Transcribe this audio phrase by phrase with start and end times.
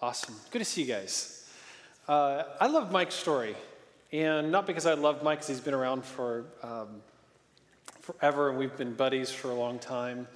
[0.00, 0.36] Awesome.
[0.52, 1.44] Good to see you guys.
[2.06, 3.56] Uh, I love Mike's story,
[4.12, 7.02] and not because I love Mike, because he's been around for um,
[8.00, 10.28] forever, and we've been buddies for a long time.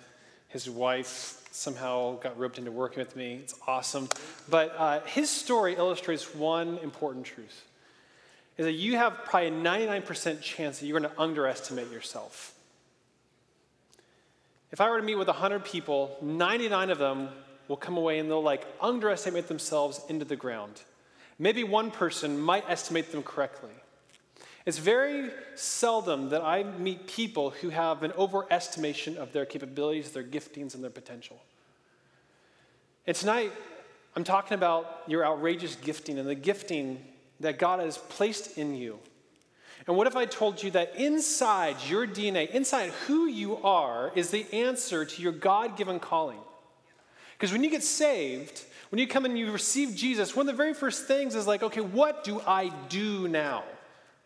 [0.49, 3.35] His wife somehow got roped into working with me.
[3.35, 4.09] It's awesome.
[4.51, 7.65] But uh, his story illustrates one important truth
[8.59, 12.53] is that you have probably a 99% chance that you're going to underestimate yourself.
[14.73, 17.29] If I were to meet with 100 people, 99 of them
[17.73, 20.83] will come away and they'll like underestimate themselves into the ground.
[21.39, 23.71] Maybe one person might estimate them correctly.
[24.67, 30.23] It's very seldom that I meet people who have an overestimation of their capabilities, their
[30.23, 31.43] giftings, and their potential.
[33.07, 33.51] And tonight,
[34.15, 37.03] I'm talking about your outrageous gifting and the gifting
[37.41, 38.99] that God has placed in you.
[39.87, 44.29] And what if I told you that inside your DNA, inside who you are, is
[44.29, 46.39] the answer to your God given calling?
[47.43, 50.57] Because when you get saved, when you come and you receive Jesus, one of the
[50.57, 53.65] very first things is like, okay, what do I do now?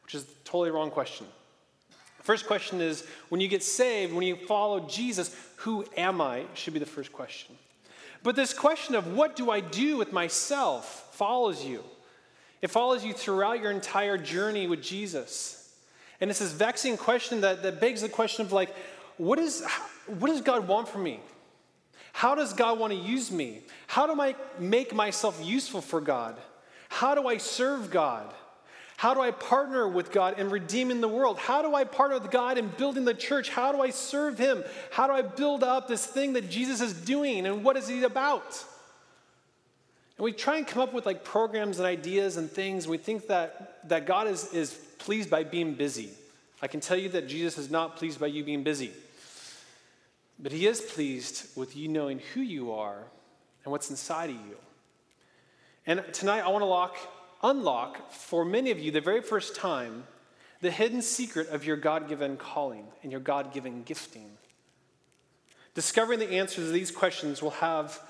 [0.03, 1.25] Which is totally wrong question.
[2.21, 6.45] First question is when you get saved, when you follow Jesus, who am I?
[6.53, 7.57] Should be the first question.
[8.23, 11.83] But this question of what do I do with myself follows you.
[12.61, 15.73] It follows you throughout your entire journey with Jesus.
[16.21, 18.77] And it's this vexing question that, that begs the question of like,
[19.17, 19.65] what, is,
[20.19, 21.21] what does God want from me?
[22.17, 23.61] How does God want to use me?
[23.89, 26.35] How do I make myself useful for God?
[26.89, 28.33] How do I serve God?
[28.97, 31.37] How do I partner with God in redeeming the world?
[31.37, 33.51] How do I partner with God in building the church?
[33.51, 34.65] How do I serve Him?
[34.91, 37.47] How do I build up this thing that Jesus is doing?
[37.47, 38.65] And what is He about?
[40.17, 42.89] And we try and come up with like programs and ideas and things.
[42.89, 46.09] We think that, that God is, is pleased by being busy.
[46.63, 48.93] I can tell you that Jesus is not pleased by you being busy.
[50.39, 53.05] But he is pleased with you knowing who you are
[53.65, 54.57] and what's inside of you.
[55.87, 56.97] And tonight I want to lock,
[57.43, 60.05] unlock for many of you the very first time
[60.61, 64.31] the hidden secret of your God given calling and your God given gifting.
[65.75, 68.01] Discovering the answers to these questions will have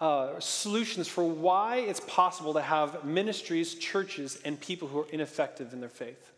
[0.00, 5.72] uh, solutions for why it's possible to have ministries, churches, and people who are ineffective
[5.72, 6.33] in their faith.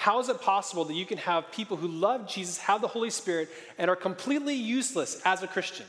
[0.00, 3.10] How is it possible that you can have people who love Jesus, have the Holy
[3.10, 5.84] Spirit, and are completely useless as a Christian?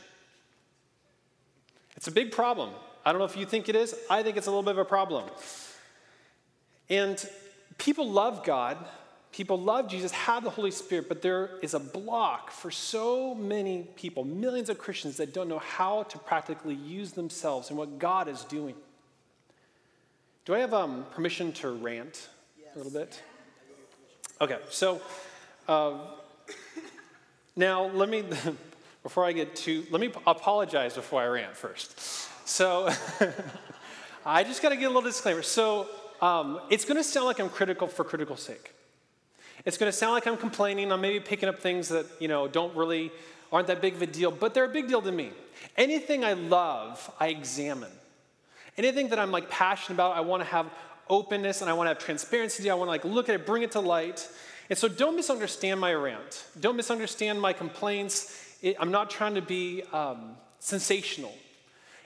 [1.96, 2.72] It's a big problem.
[3.06, 3.96] I don't know if you think it is.
[4.10, 5.30] I think it's a little bit of a problem.
[6.90, 7.26] And
[7.78, 8.86] people love God,
[9.32, 13.88] people love Jesus, have the Holy Spirit, but there is a block for so many
[13.96, 18.28] people, millions of Christians that don't know how to practically use themselves and what God
[18.28, 18.76] is doing.
[20.44, 22.28] Do I have um, permission to rant
[22.60, 22.76] yes.
[22.76, 23.22] a little bit?
[24.42, 25.00] Okay, so
[25.68, 25.94] uh,
[27.56, 28.24] now let me,
[29.04, 32.00] before I get to, let me apologize before I rant first.
[32.50, 32.90] So
[34.26, 35.44] I just got to get a little disclaimer.
[35.44, 35.88] So
[36.24, 38.74] um, it's going to sound like I'm critical for critical sake.
[39.64, 40.92] It's going to sound like I'm complaining.
[40.92, 43.12] I'm maybe picking up things that, you know, don't really,
[43.52, 45.34] aren't that big of a deal, but they're a big deal to me.
[45.78, 47.92] Anything I love, I examine.
[48.76, 50.66] Anything that I'm like passionate about, I want to have
[51.12, 52.68] openness and I want to have transparency.
[52.70, 54.28] I want to like look at it, bring it to light.
[54.70, 56.46] And so don't misunderstand my rant.
[56.60, 58.58] Don't misunderstand my complaints.
[58.62, 61.34] It, I'm not trying to be um, sensational.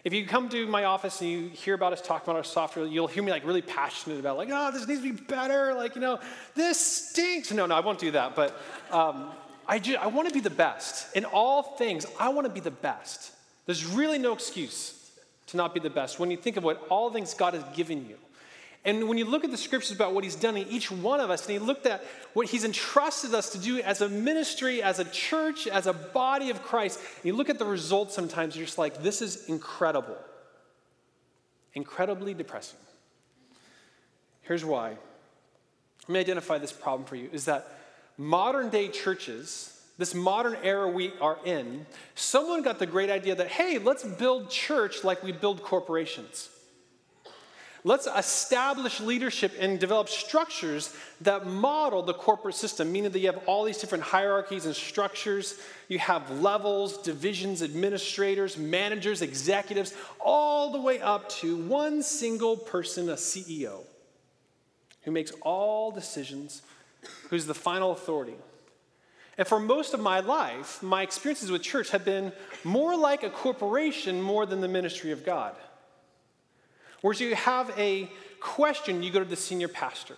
[0.04, 2.86] If you come to my office and you hear about us talking about our software,
[2.86, 5.74] you'll hear me like really passionate about like, oh, this needs to be better.
[5.74, 6.20] Like, you know,
[6.56, 7.52] this stinks.
[7.52, 8.36] No, no, I won't do that.
[8.36, 8.60] But
[8.92, 9.32] um,
[9.68, 11.16] I, just, I want to be the best.
[11.16, 13.32] In all things, I want to be the best.
[13.66, 15.12] There's really no excuse
[15.48, 18.08] to not be the best when you think of what all things God has given
[18.08, 18.18] you.
[18.86, 21.32] And when you look at the scriptures about what he's done in each one of
[21.32, 22.04] us, and he looked at
[22.34, 26.52] what he's entrusted us to do as a ministry, as a church, as a body
[26.52, 30.18] of Christ, and you look at the results sometimes, you're just like, this is incredible.
[31.74, 32.78] Incredibly depressing.
[34.44, 34.90] Here's why.
[36.08, 37.68] Let me identify this problem for you is that
[38.20, 43.48] modern day churches, this modern era we are in, someone got the great idea that,
[43.48, 46.50] hey, let's build church like we build corporations.
[47.86, 50.92] Let's establish leadership and develop structures
[51.22, 55.60] that model the corporate system, meaning that you have all these different hierarchies and structures.
[55.88, 63.08] You have levels, divisions, administrators, managers, executives, all the way up to one single person,
[63.08, 63.84] a CEO,
[65.04, 66.64] who makes all decisions,
[67.30, 68.34] who's the final authority.
[69.38, 72.32] And for most of my life, my experiences with church have been
[72.64, 75.56] more like a corporation more than the ministry of God.
[77.06, 78.10] Whereas you have a
[78.40, 80.16] question, you go to the senior pastor.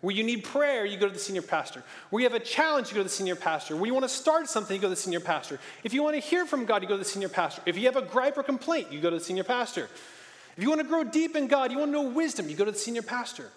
[0.00, 1.84] Where you need prayer, you go to the senior pastor.
[2.10, 3.76] Where you have a challenge, you go to the senior pastor.
[3.76, 5.60] Where you want to start something, you go to the senior pastor.
[5.84, 7.62] If you want to hear from God, you go to the senior pastor.
[7.66, 9.84] If you have a gripe or complaint, you go to the senior pastor.
[9.84, 12.56] If If you want to grow deep in God, you want to know wisdom, you
[12.56, 13.48] go to the senior pastor.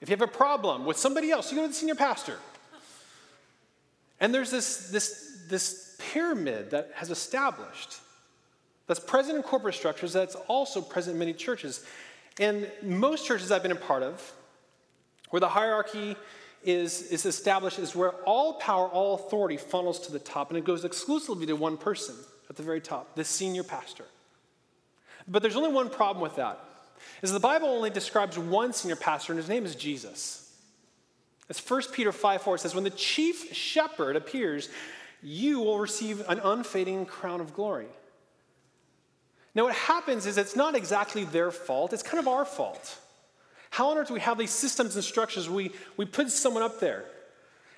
[0.00, 2.38] If you have a problem with somebody else, you go to the senior pastor.
[4.20, 7.98] And there's this, this, this pyramid that has established
[8.86, 11.84] that's present in corporate structures, that's also present in many churches.
[12.38, 14.32] And most churches I've been a part of,
[15.30, 16.16] where the hierarchy
[16.64, 20.64] is, is established, is where all power, all authority funnels to the top, and it
[20.64, 22.14] goes exclusively to one person
[22.48, 24.04] at the very top, the senior pastor.
[25.28, 26.58] But there's only one problem with that,
[27.22, 30.42] is the Bible only describes one senior pastor, and his name is Jesus.
[31.48, 34.68] As 1 Peter 5 4 says, When the chief shepherd appears,
[35.22, 37.86] you will receive an unfading crown of glory.
[39.54, 42.98] Now, what happens is it's not exactly their fault, it's kind of our fault.
[43.70, 45.48] How on earth do we have these systems and structures?
[45.48, 47.04] We, we put someone up there,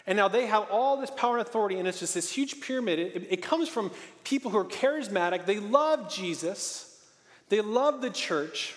[0.07, 2.99] and now they have all this power and authority, and it's just this huge pyramid.
[2.99, 3.91] It, it comes from
[4.23, 7.01] people who are charismatic, they love Jesus,
[7.49, 8.75] they love the church,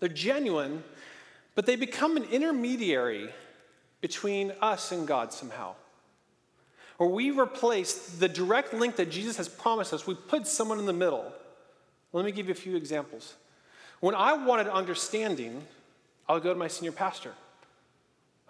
[0.00, 0.82] they're genuine,
[1.54, 3.30] but they become an intermediary
[4.00, 5.74] between us and God somehow.
[6.98, 10.86] Or we replace the direct link that Jesus has promised us, we put someone in
[10.86, 11.32] the middle.
[12.12, 13.34] Let me give you a few examples.
[14.00, 15.62] When I wanted understanding,
[16.28, 17.32] I would go to my senior pastor.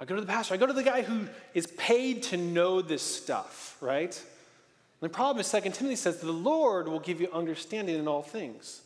[0.00, 0.54] I go to the pastor.
[0.54, 4.16] I go to the guy who is paid to know this stuff, right?
[5.00, 8.22] And the problem is, 2 Timothy says, the Lord will give you understanding in all
[8.22, 8.80] things.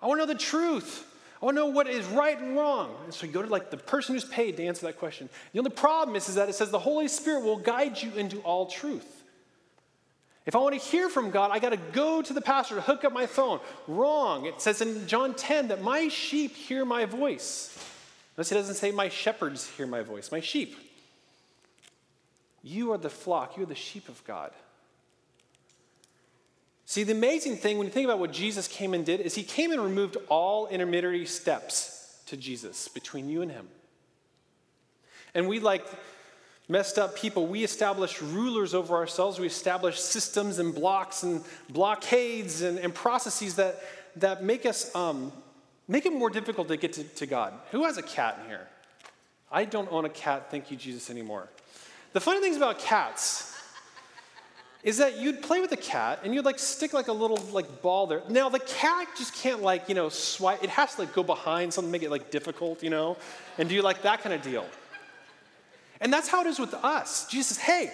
[0.00, 1.04] I want to know the truth.
[1.40, 2.94] I want to know what is right and wrong.
[3.04, 5.28] And so you go to like the person who's paid to answer that question.
[5.52, 8.38] The only problem is, is that it says the Holy Spirit will guide you into
[8.40, 9.17] all truth.
[10.48, 12.80] If I want to hear from God, I got to go to the pastor to
[12.80, 13.60] hook up my phone.
[13.86, 14.46] Wrong.
[14.46, 17.78] It says in John 10 that my sheep hear my voice.
[18.34, 20.74] Notice it doesn't say my shepherds hear my voice, my sheep.
[22.62, 24.52] You are the flock, you are the sheep of God.
[26.86, 29.42] See, the amazing thing when you think about what Jesus came and did is he
[29.42, 33.68] came and removed all intermediary steps to Jesus between you and him.
[35.34, 35.84] And we, like
[36.68, 39.38] messed up people, we establish rulers over ourselves.
[39.38, 43.82] We establish systems and blocks and blockades and, and processes that,
[44.16, 45.32] that make us um,
[45.88, 47.54] make it more difficult to get to, to God.
[47.70, 48.66] Who has a cat in here?
[49.50, 51.48] I don't own a cat, thank you, Jesus, anymore.
[52.12, 53.54] The funny things about cats
[54.82, 57.82] is that you'd play with the cat and you'd like stick like a little like
[57.82, 58.22] ball there.
[58.28, 60.62] Now the cat just can't like, you know, swipe.
[60.62, 63.16] It has to like go behind something, make it like difficult, you know,
[63.56, 64.66] and do you like that kind of deal.
[66.00, 67.26] And that's how it is with us.
[67.26, 67.92] Jesus says, hey,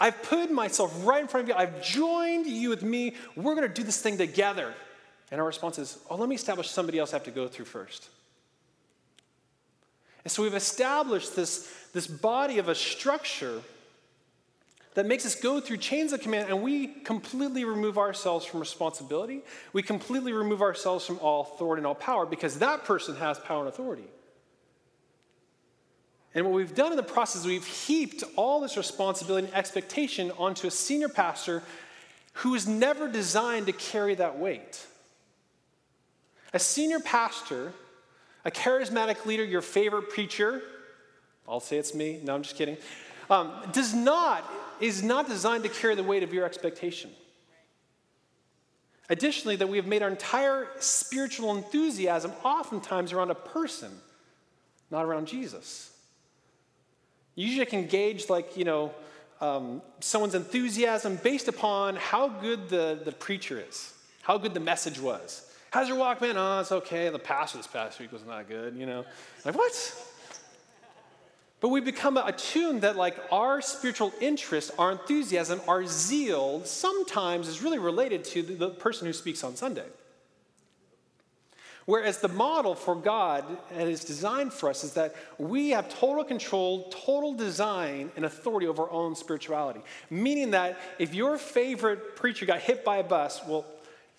[0.00, 1.54] I've put myself right in front of you.
[1.54, 3.14] I've joined you with me.
[3.36, 4.72] We're going to do this thing together.
[5.30, 7.66] And our response is, oh, let me establish somebody else I have to go through
[7.66, 8.08] first.
[10.24, 13.62] And so we've established this, this body of a structure
[14.94, 19.42] that makes us go through chains of command, and we completely remove ourselves from responsibility.
[19.72, 23.60] We completely remove ourselves from all authority and all power because that person has power
[23.60, 24.04] and authority.
[26.34, 30.30] And what we've done in the process is we've heaped all this responsibility and expectation
[30.38, 31.62] onto a senior pastor
[32.34, 34.86] who is never designed to carry that weight.
[36.52, 37.72] A senior pastor,
[38.44, 40.62] a charismatic leader, your favorite preacher,
[41.48, 42.76] I'll say it's me, no, I'm just kidding,
[43.28, 44.48] um, does not
[44.80, 47.10] is not designed to carry the weight of your expectation.
[49.10, 53.90] Additionally, that we have made our entire spiritual enthusiasm oftentimes around a person,
[54.90, 55.89] not around Jesus.
[57.40, 58.92] Usually, can gauge, like, you know,
[59.40, 65.00] um, someone's enthusiasm based upon how good the, the preacher is, how good the message
[65.00, 65.50] was.
[65.70, 66.36] How's your walk, man?
[66.36, 67.08] Oh, it's okay.
[67.08, 69.06] The pastor this past week was not good, you know.
[69.46, 70.06] Like, what?
[71.60, 77.62] But we become attuned that, like, our spiritual interest, our enthusiasm, our zeal sometimes is
[77.62, 79.86] really related to the person who speaks on Sunday.
[81.90, 86.22] Whereas the model for God and His design for us is that we have total
[86.22, 89.80] control, total design, and authority over our own spirituality.
[90.08, 93.64] Meaning that if your favorite preacher got hit by a bus, well,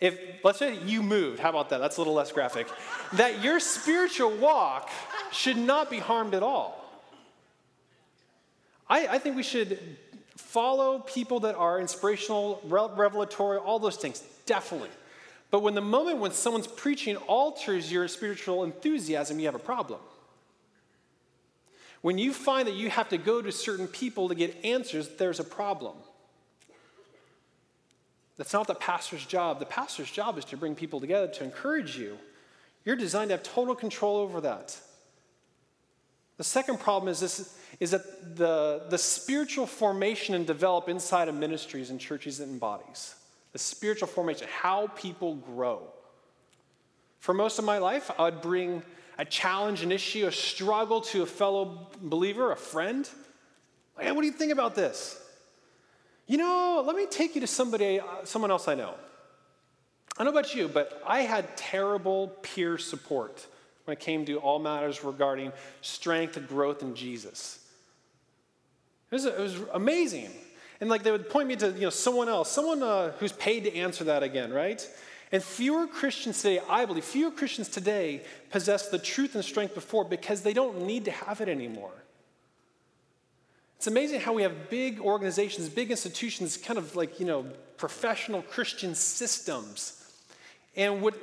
[0.02, 1.78] if let's say you moved, how about that?
[1.78, 2.68] That's a little less graphic.
[3.14, 4.90] that your spiritual walk
[5.32, 6.78] should not be harmed at all.
[8.90, 9.80] I, I think we should
[10.36, 14.90] follow people that are inspirational, revelatory, all those things, definitely.
[15.52, 20.00] But when the moment when someone's preaching alters your spiritual enthusiasm, you have a problem.
[22.02, 25.40] When you find that you have to go to certain people to get answers, there's
[25.40, 25.96] a problem.
[28.38, 29.60] That's not the pastor's job.
[29.60, 32.18] The pastor's job is to bring people together to encourage you.
[32.86, 34.80] You're designed to have total control over that.
[36.38, 41.36] The second problem is this is that the, the spiritual formation and develop inside of
[41.36, 43.16] ministries and churches and bodies.
[43.54, 45.82] The spiritual formation, how people grow.
[47.20, 48.82] For most of my life, I would bring
[49.18, 53.08] a challenge, an issue, a struggle to a fellow believer, a friend.
[53.96, 55.22] Like, hey, what do you think about this?
[56.28, 58.96] You know, let me take you to somebody, uh, someone else I know.
[60.18, 63.46] I don't know about you, but I had terrible peer support
[63.86, 67.60] when it came to all matters regarding strength and growth in Jesus.
[69.10, 70.32] It was, it was amazing.
[70.82, 73.64] And like they would point me to you know, someone else, someone uh, who's paid
[73.66, 74.86] to answer that again, right?
[75.32, 80.04] And fewer Christians today, I believe, fewer Christians today possess the truth and strength before
[80.04, 81.94] because they don't need to have it anymore.
[83.78, 87.46] It's amazing how we have big organizations, big institutions, kind of like, you know,
[87.78, 89.98] professional Christian systems.
[90.76, 91.16] And what,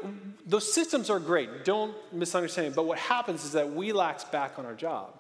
[0.47, 4.59] those systems are great, don't misunderstand me, but what happens is that we lax back
[4.59, 5.15] on our job.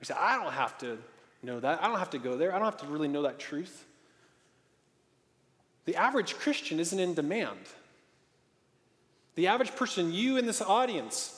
[0.00, 0.98] We say, I don't have to
[1.42, 1.82] know that.
[1.82, 2.54] I don't have to go there.
[2.54, 3.84] I don't have to really know that truth.
[5.84, 7.58] The average Christian isn't in demand.
[9.36, 11.34] The average person, you in this audience,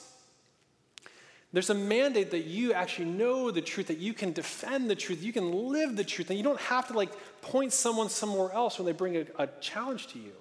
[1.53, 5.21] there's a mandate that you actually know the truth, that you can defend the truth,
[5.21, 8.79] you can live the truth, and you don't have to like point someone somewhere else
[8.79, 10.31] when they bring a, a challenge to you,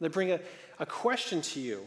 [0.00, 0.40] they bring a,
[0.78, 1.80] a question to you.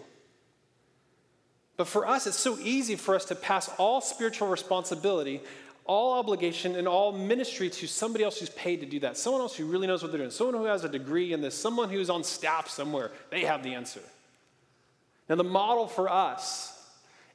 [1.77, 5.41] But for us, it's so easy for us to pass all spiritual responsibility,
[5.85, 9.17] all obligation, and all ministry to somebody else who's paid to do that.
[9.17, 10.31] Someone else who really knows what they're doing.
[10.31, 11.55] Someone who has a degree in this.
[11.55, 13.11] Someone who's on staff somewhere.
[13.29, 14.01] They have the answer.
[15.29, 16.71] Now, the model for us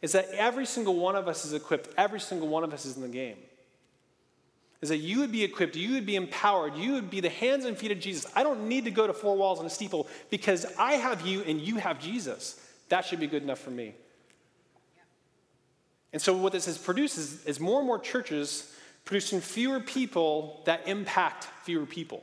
[0.02, 2.96] is that every single one of us is equipped, every single one of us is
[2.96, 3.36] in the game.
[4.80, 7.66] Is that you would be equipped, you would be empowered, you would be the hands
[7.66, 8.30] and feet of Jesus.
[8.34, 11.42] I don't need to go to four walls and a steeple because I have you
[11.42, 12.58] and you have Jesus.
[12.88, 13.94] That should be good enough for me.
[16.12, 18.74] And so, what this has produced is, is more and more churches
[19.04, 22.22] producing fewer people that impact fewer people.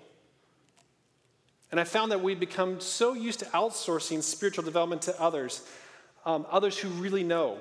[1.72, 5.67] And I found that we've become so used to outsourcing spiritual development to others,
[6.25, 7.58] um, others who really know.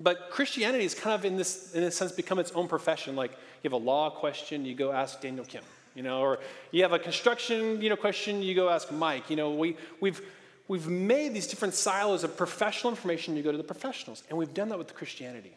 [0.00, 3.14] But Christianity has kind of, in this, in a sense, become its own profession.
[3.14, 5.62] Like you have a law question, you go ask Daniel Kim,
[5.94, 6.40] you know, or
[6.72, 9.30] you have a construction, you know, question, you go ask Mike.
[9.30, 10.20] You know, we, we've,
[10.68, 14.22] we've made these different silos of professional information, you go to the professionals.
[14.28, 15.56] And we've done that with Christianity.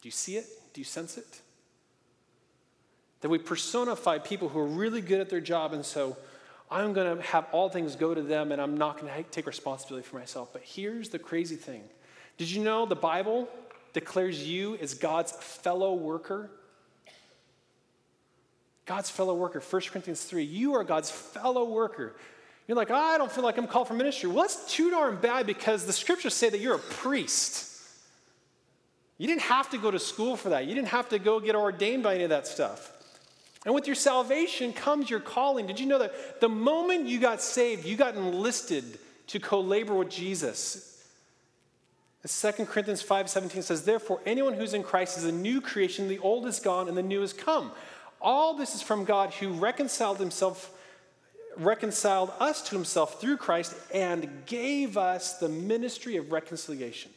[0.00, 0.46] Do you see it?
[0.72, 1.40] Do you sense it?
[3.20, 6.16] That we personify people who are really good at their job, and so
[6.70, 9.46] I'm going to have all things go to them, and I'm not going to take
[9.46, 10.52] responsibility for myself.
[10.52, 11.84] But here's the crazy thing
[12.36, 13.48] Did you know the Bible
[13.92, 16.50] declares you as God's fellow worker?
[18.86, 20.44] God's fellow worker, 1 Corinthians 3.
[20.44, 22.16] You are God's fellow worker.
[22.66, 24.28] You're like, oh, I don't feel like I'm called for ministry.
[24.28, 27.70] Well, that's too darn bad because the scriptures say that you're a priest.
[29.18, 30.66] You didn't have to go to school for that.
[30.66, 32.90] You didn't have to go get ordained by any of that stuff.
[33.64, 35.66] And with your salvation comes your calling.
[35.66, 40.10] Did you know that the moment you got saved, you got enlisted to co-labor with
[40.10, 40.90] Jesus?
[42.26, 46.46] 2 Corinthians 5:17 says, Therefore, anyone who's in Christ is a new creation, the old
[46.46, 47.70] is gone and the new has come.
[48.20, 50.73] All this is from God who reconciled himself,
[51.56, 57.10] reconciled us to himself through Christ and gave us the ministry of reconciliation.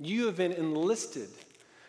[0.00, 1.28] You have been enlisted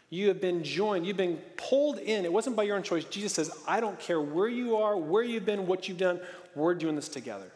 [0.09, 2.25] you have been joined, you've been pulled in.
[2.25, 3.03] It wasn't by your own choice.
[3.05, 6.19] Jesus says, I don't care where you are, where you've been, what you've done,
[6.55, 7.51] we're doing this together.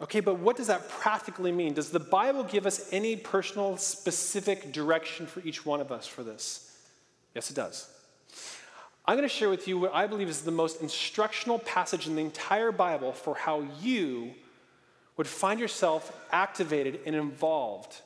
[0.00, 1.74] Okay, but what does that practically mean?
[1.74, 6.22] Does the Bible give us any personal, specific direction for each one of us for
[6.22, 6.76] this?
[7.34, 7.88] Yes, it does.
[9.08, 12.16] I'm going to share with you what I believe is the most instructional passage in
[12.16, 14.34] the entire Bible for how you
[15.16, 18.00] would find yourself activated and involved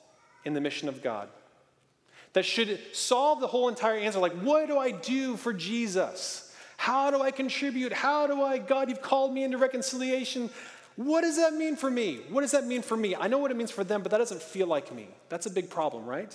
[0.44, 1.28] in the mission of God
[2.32, 4.18] that should solve the whole entire answer.
[4.18, 6.54] Like, what do I do for Jesus?
[6.76, 7.92] How do I contribute?
[7.92, 10.50] How do I, God, you've called me into reconciliation.
[10.96, 12.20] What does that mean for me?
[12.28, 13.16] What does that mean for me?
[13.16, 15.08] I know what it means for them, but that doesn't feel like me.
[15.28, 16.34] That's a big problem, right?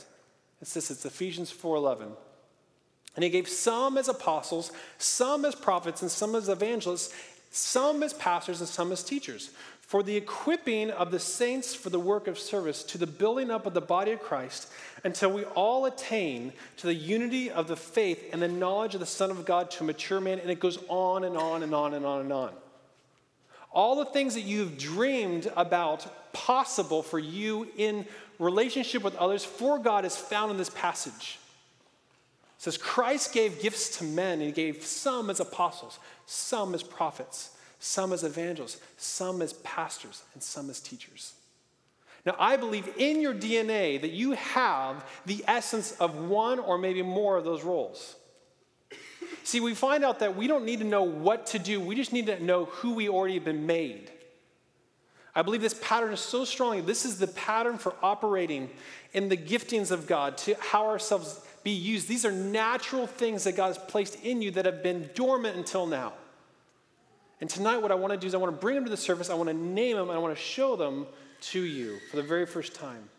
[0.61, 2.11] It's this, it's Ephesians 4:11.
[3.15, 7.13] And he gave some as apostles, some as prophets, and some as evangelists,
[7.51, 9.51] some as pastors, and some as teachers
[9.85, 13.67] for the equipping of the saints for the work of service, to the building up
[13.67, 14.67] of the body of Christ,
[15.03, 19.05] until we all attain to the unity of the faith and the knowledge of the
[19.05, 20.39] Son of God to a mature man.
[20.39, 22.51] And it goes on and on and on and on and on.
[23.71, 28.07] All the things that you've dreamed about possible for you in
[28.39, 31.37] relationship with others for God is found in this passage.
[32.65, 37.51] Says, Christ gave gifts to men, and he gave some as apostles, some as prophets
[37.85, 41.33] some as evangelists, some as pastors, and some as teachers.
[42.25, 47.03] Now, I believe in your DNA that you have the essence of one or maybe
[47.03, 48.15] more of those roles.
[49.43, 52.11] See, we find out that we don't need to know what to do, we just
[52.11, 54.09] need to know who we already have been made.
[55.35, 56.85] I believe this pattern is so strong.
[56.85, 58.69] This is the pattern for operating
[59.13, 62.07] in the giftings of God, to how ourselves be used.
[62.07, 65.87] These are natural things that God has placed in you that have been dormant until
[65.87, 66.13] now.
[67.41, 68.95] And tonight, what I want to do is I want to bring them to the
[68.95, 71.07] surface, I want to name them, and I want to show them
[71.41, 73.09] to you for the very first time.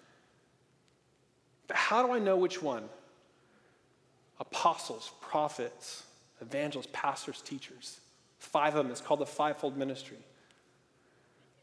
[1.67, 2.85] But how do I know which one?
[4.39, 6.05] Apostles, prophets,
[6.41, 7.99] evangelists, pastors, teachers.
[8.39, 8.93] Five of them.
[8.93, 10.19] It's called the fivefold ministry.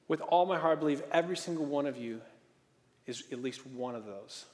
[0.10, 2.20] With all my heart, I believe every single one of you
[3.08, 4.46] is at least one of those.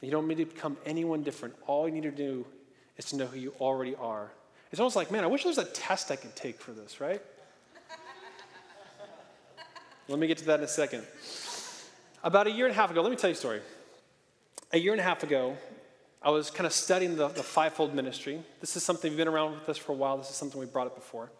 [0.00, 1.54] You don't need to become anyone different.
[1.66, 2.44] All you need to do
[2.96, 4.30] is to know who you already are.
[4.70, 7.00] It's almost like, man, I wish there was a test I could take for this,
[7.00, 7.22] right?
[10.08, 11.04] let me get to that in a second.
[12.22, 13.60] About a year and a half ago, let me tell you a story.
[14.72, 15.56] A year and a half ago,
[16.20, 18.42] I was kind of studying the, the fivefold ministry.
[18.60, 20.18] This is something we've been around with us for a while.
[20.18, 21.30] This is something we brought up before.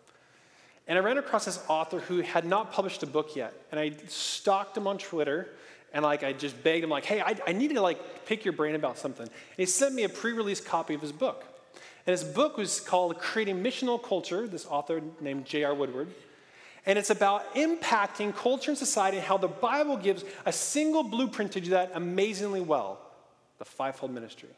[0.86, 3.52] And I ran across this author who had not published a book yet.
[3.72, 5.48] And I stalked him on Twitter
[5.96, 8.52] and like I just begged him, like, hey, I, I need to like pick your
[8.52, 9.24] brain about something.
[9.24, 11.46] And he sent me a pre-release copy of his book.
[12.06, 15.74] And his book was called Creating Missional Culture, this author named J.R.
[15.74, 16.08] Woodward.
[16.84, 21.52] And it's about impacting culture and society and how the Bible gives a single blueprint
[21.52, 23.00] to do that amazingly well
[23.58, 24.50] the fivefold ministry.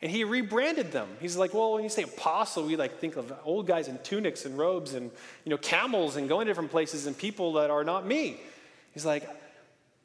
[0.00, 1.08] And he rebranded them.
[1.18, 4.44] He's like, well, when you say apostle, we like think of old guys in tunics
[4.46, 5.10] and robes and
[5.44, 8.40] you know camels and going to different places and people that are not me.
[8.94, 9.28] He's like,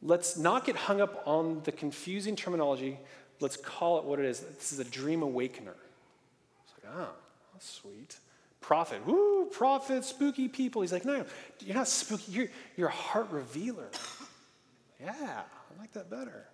[0.02, 3.00] let's not get hung up on the confusing terminology.
[3.40, 4.40] Let's call it what it is.
[4.40, 5.76] This is a dream awakener.
[6.64, 8.18] It's like, ah, oh, sweet.
[8.60, 10.82] Prophet, woo, prophet, spooky people.
[10.82, 11.26] He's like, no,
[11.60, 12.32] you're not spooky.
[12.32, 13.90] You're, you're a heart revealer.
[15.04, 16.46] Yeah, I like that better.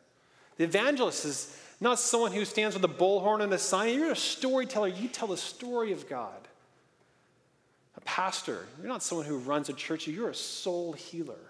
[0.55, 3.93] The evangelist is not someone who stands with a bullhorn and a sign.
[3.93, 4.87] You're a storyteller.
[4.87, 6.47] You tell the story of God.
[7.97, 10.07] A pastor, you're not someone who runs a church.
[10.07, 11.46] You're a soul healer.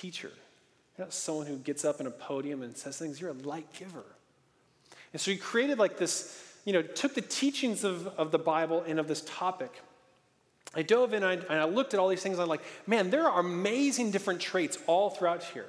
[0.00, 0.30] Teacher,
[0.96, 3.20] you're not someone who gets up in a podium and says things.
[3.20, 4.04] You're a light giver.
[5.12, 8.84] And so he created like this, you know, took the teachings of, of the Bible
[8.86, 9.72] and of this topic.
[10.72, 12.34] I dove in and I, and I looked at all these things.
[12.34, 15.66] And I'm like, man, there are amazing different traits all throughout here.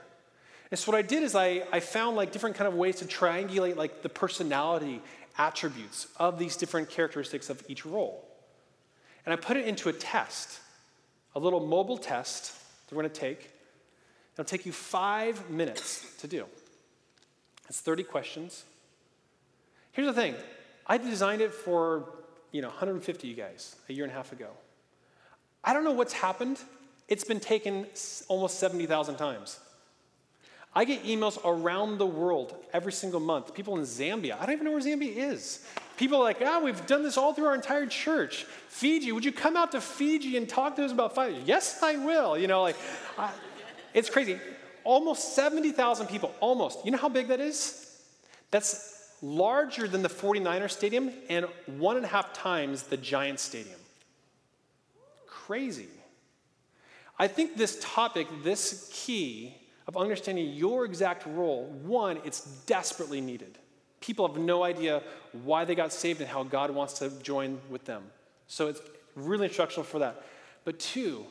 [0.70, 3.06] And so what I did is I, I found like different kind of ways to
[3.06, 5.02] triangulate like the personality
[5.40, 8.28] attributes of these different characteristics of each role.
[9.26, 10.60] And I put it into a test,
[11.34, 12.54] a little mobile test
[12.88, 13.50] that we're going to take.
[14.34, 16.46] It'll take you five minutes to do.
[17.68, 18.64] It's 30 questions.
[19.92, 20.36] Here's the thing
[20.88, 22.10] I designed it for,
[22.52, 24.50] you know, 150 you guys a year and a half ago.
[25.64, 26.60] I don't know what's happened.
[27.08, 27.86] It's been taken
[28.28, 29.60] almost 70,000 times.
[30.74, 33.56] I get emails around the world every single month.
[33.56, 34.40] People in Zambia.
[34.40, 35.66] I don't even know where Zambia is.
[35.98, 38.46] People are like, ah, oh, we've done this all through our entire church.
[38.68, 41.34] Fiji, would you come out to Fiji and talk to us about fire?
[41.46, 42.38] Yes, I will.
[42.38, 42.78] You know, like,
[43.18, 43.32] I,
[44.00, 44.40] it's crazy.
[44.84, 46.86] Almost 70,000 people, almost.
[46.86, 47.98] You know how big that is?
[48.50, 53.80] That's larger than the 49er Stadium and one and a half times the Giant Stadium.
[55.28, 55.90] Crazy.
[57.20, 59.56] I think this topic, this key,
[59.88, 63.58] of understanding your exact role, one, it's desperately needed.
[64.00, 65.04] People have no idea
[65.44, 68.04] why they got saved and how God wants to join with them.
[68.48, 68.82] So it's
[69.16, 70.24] really instructional for that.
[70.64, 71.26] But two,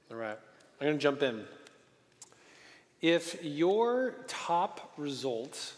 [0.09, 0.37] All right,
[0.79, 1.43] I'm going to jump in.
[3.01, 5.73] If your top result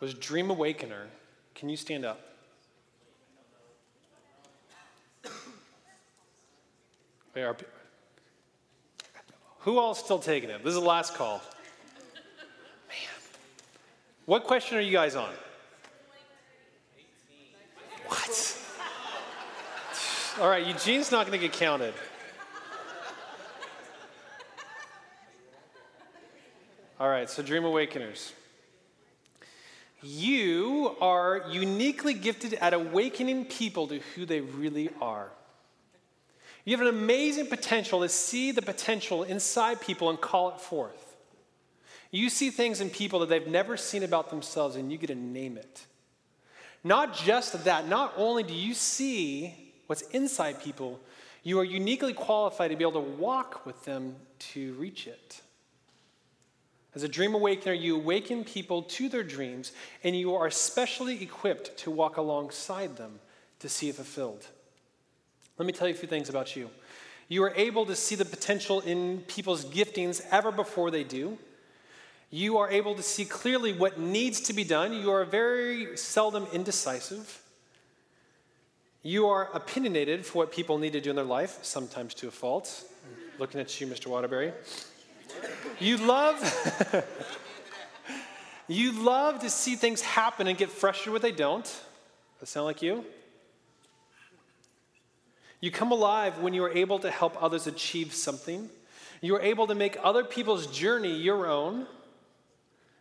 [0.00, 1.06] was Dream Awakener,
[1.54, 2.33] can you stand up?
[9.60, 10.62] Who all still taking it?
[10.62, 11.42] This is the last call.
[12.88, 12.96] Man.
[14.26, 15.32] What question are you guys on?
[18.06, 18.60] What?
[20.40, 21.94] All right, Eugene's not going to get counted.
[27.00, 28.32] All right, so Dream Awakeners.
[30.02, 35.30] You are uniquely gifted at awakening people to who they really are.
[36.64, 41.16] You have an amazing potential to see the potential inside people and call it forth.
[42.10, 45.14] You see things in people that they've never seen about themselves, and you get to
[45.14, 45.84] name it.
[46.82, 51.00] Not just that, not only do you see what's inside people,
[51.42, 55.40] you are uniquely qualified to be able to walk with them to reach it.
[56.94, 59.72] As a dream awakener, you awaken people to their dreams,
[60.04, 63.18] and you are specially equipped to walk alongside them
[63.58, 64.46] to see it fulfilled.
[65.58, 66.70] Let me tell you a few things about you.
[67.28, 71.38] You are able to see the potential in people's giftings ever before they do.
[72.30, 74.92] You are able to see clearly what needs to be done.
[74.92, 77.40] You are very seldom indecisive.
[79.02, 82.30] You are opinionated for what people need to do in their life, sometimes to a
[82.30, 82.84] fault.
[83.04, 84.08] I'm looking at you, Mr.
[84.08, 84.52] Waterbury.
[85.78, 86.40] You love
[88.66, 91.64] You love to see things happen and get frustrated when they don't.
[91.64, 91.80] Does
[92.40, 93.04] that sound like you?
[95.64, 98.68] You come alive when you are able to help others achieve something.
[99.22, 101.86] You are able to make other people's journey your own.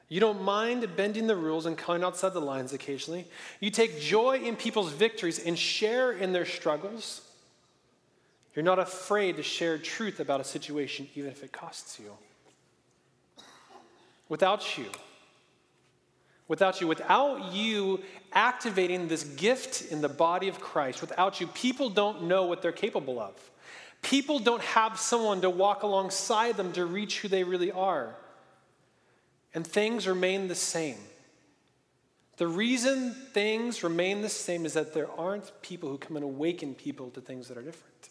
[0.08, 3.26] You don't mind bending the rules and coming outside the lines occasionally.
[3.60, 7.19] You take joy in people's victories and share in their struggles.
[8.56, 12.13] You're not afraid to share truth about a situation, even if it costs you.
[14.30, 14.86] Without you,
[16.47, 18.01] Without you, without you
[18.34, 22.71] activating this gift in the body of Christ, without you, people don't know what they're
[22.71, 23.34] capable of.
[24.01, 28.15] People don't have someone to walk alongside them to reach who they really are.
[29.53, 30.97] And things remain the same.
[32.38, 36.73] The reason things remain the same is that there aren't people who come and awaken
[36.73, 38.10] people to things that are different.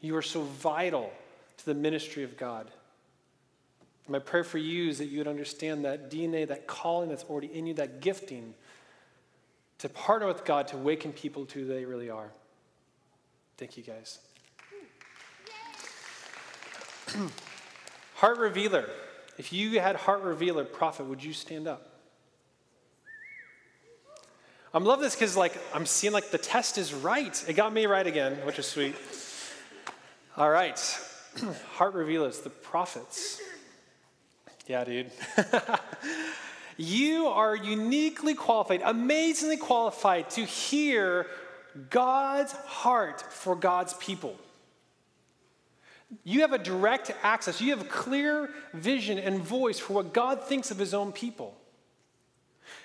[0.00, 1.12] You are so vital
[1.58, 2.70] to the ministry of God.
[4.08, 7.48] My prayer for you is that you would understand that DNA, that calling that's already
[7.48, 8.54] in you, that gifting
[9.78, 12.30] to partner with God to awaken people to who they really are.
[13.58, 14.18] Thank you, guys.
[18.14, 18.88] heart revealer.
[19.36, 21.98] If you had heart revealer prophet, would you stand up?
[24.74, 27.44] I'm love this because like I'm seeing like the test is right.
[27.48, 28.94] It got me right again, which is sweet.
[30.36, 30.78] All right.
[31.72, 33.40] heart revealers, the prophets.
[34.68, 35.10] Yeah, dude.
[36.76, 41.26] you are uniquely qualified, amazingly qualified to hear
[41.88, 44.36] God's heart for God's people.
[46.22, 50.44] You have a direct access, you have a clear vision and voice for what God
[50.44, 51.56] thinks of his own people.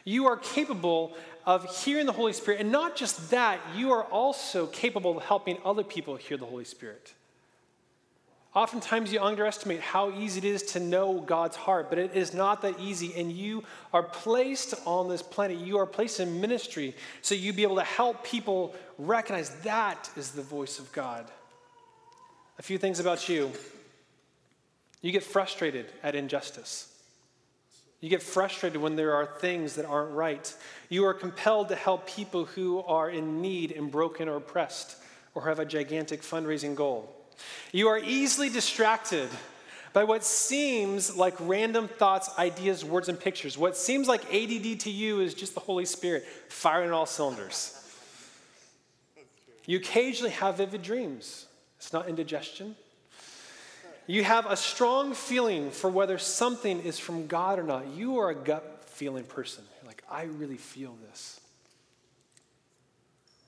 [0.06, 4.68] You are capable of hearing the Holy Spirit, and not just that, you are also
[4.68, 7.14] capable of helping other people hear the Holy Spirit.
[8.56, 12.62] Oftentimes, you underestimate how easy it is to know God's heart, but it is not
[12.62, 13.12] that easy.
[13.16, 17.64] And you are placed on this planet, you are placed in ministry, so you be
[17.64, 21.26] able to help people recognize that is the voice of God.
[22.60, 23.52] A few things about you
[25.02, 26.88] you get frustrated at injustice.
[28.00, 30.54] You get frustrated when there are things that aren't right.
[30.88, 34.96] You are compelled to help people who are in need and broken or oppressed
[35.36, 37.14] or have a gigantic fundraising goal.
[37.72, 39.30] You are easily distracted
[39.94, 43.58] by what seems like random thoughts, ideas, words, and pictures.
[43.58, 47.80] What seems like ADD to you is just the Holy Spirit firing all cylinders.
[49.66, 51.46] You occasionally have vivid dreams.
[51.78, 52.76] It's not indigestion.
[54.08, 57.88] You have a strong feeling for whether something is from God or not.
[57.88, 59.64] You are a gut feeling person.
[59.82, 61.40] You're like, I really feel this.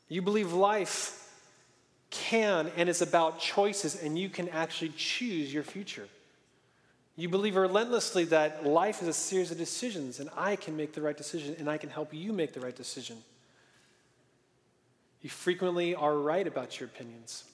[0.08, 1.25] You believe life
[2.16, 6.08] can and is about choices, and you can actually choose your future.
[7.18, 11.02] You believe relentlessly that life is a series of decisions, and I can make the
[11.02, 13.18] right decision, and I can help you make the right decision.
[15.22, 17.46] You frequently are right about your opinions.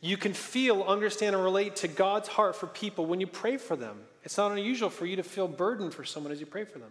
[0.00, 3.76] You can feel, understand, and relate to God's heart for people when you pray for
[3.76, 3.98] them.
[4.22, 6.90] It's not unusual for you to feel burdened for someone as you pray for them.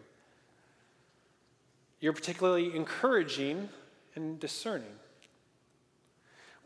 [2.00, 3.70] You're particularly encouraging
[4.16, 4.94] and discerning.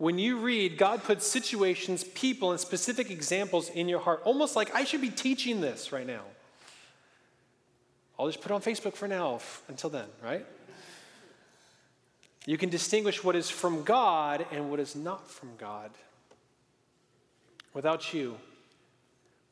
[0.02, 4.74] When you read, God puts situations, people, and specific examples in your heart, almost like
[4.74, 6.24] I should be teaching this right now.
[8.18, 10.44] I'll just put it on Facebook for now until then, right?
[12.48, 15.92] You can distinguish what is from God and what is not from God.
[17.76, 18.38] Without you,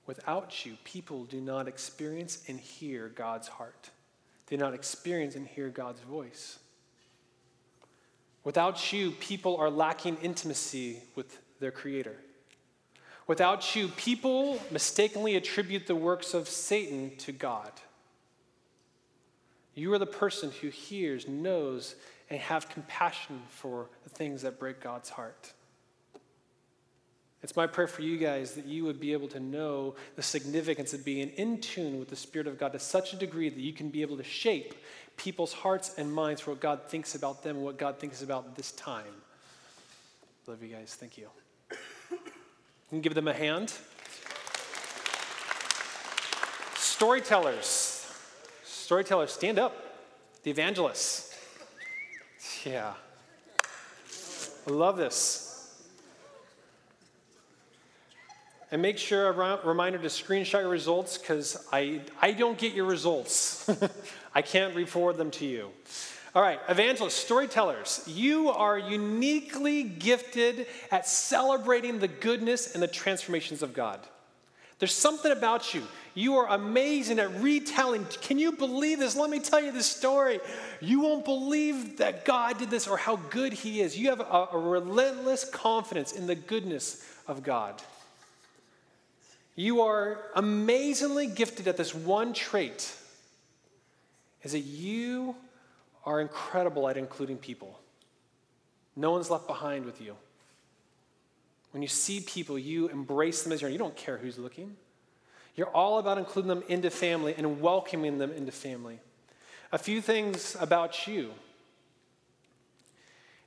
[0.08, 3.92] without you, people do not experience and hear God's heart.
[4.48, 6.58] Do not experience and hear God's voice.
[8.50, 12.16] Without you, people are lacking intimacy with their Creator.
[13.28, 17.72] Without you, people mistakenly attribute the works of Satan to God.
[19.76, 21.94] You are the person who hears, knows,
[22.32, 25.54] and have compassion for the things that break God's heart.
[27.44, 30.92] It's my prayer for you guys that you would be able to know the significance
[30.92, 33.74] of being in tune with the Spirit of God to such a degree that you
[33.74, 34.74] can be able to shape
[35.20, 38.56] people's hearts and minds for what God thinks about them and what God thinks about
[38.56, 39.04] this time.
[40.48, 40.96] Love you guys.
[40.98, 41.28] Thank you.
[42.10, 42.18] You
[42.90, 43.74] can give them a hand.
[46.76, 48.12] Storytellers.
[48.64, 49.76] Storytellers, stand up.
[50.44, 51.38] The evangelists.
[52.66, 52.94] Yeah.
[54.68, 55.49] I love this.
[58.72, 62.86] And make sure a reminder to screenshot your results because I, I don't get your
[62.86, 63.68] results.
[64.36, 65.70] I can't re forward them to you.
[66.36, 73.64] All right, evangelists, storytellers, you are uniquely gifted at celebrating the goodness and the transformations
[73.64, 74.00] of God.
[74.78, 75.82] There's something about you.
[76.14, 78.06] You are amazing at retelling.
[78.22, 79.16] Can you believe this?
[79.16, 80.40] Let me tell you this story.
[80.80, 83.98] You won't believe that God did this or how good He is.
[83.98, 87.82] You have a, a relentless confidence in the goodness of God.
[89.60, 92.96] You are amazingly gifted at this one trait
[94.42, 95.36] is that you
[96.06, 97.78] are incredible at including people.
[98.96, 100.16] No one's left behind with you.
[101.72, 103.74] When you see people, you embrace them as your own.
[103.74, 104.78] You don't care who's looking.
[105.58, 109.00] You're all about including them into family and welcoming them into family.
[109.74, 111.32] A few things about you.